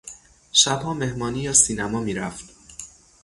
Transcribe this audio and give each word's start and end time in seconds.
شبها 0.51 0.93
مهمانی 0.93 1.39
یا 1.39 1.53
سینما 1.53 1.99
میرفت. 1.99 2.45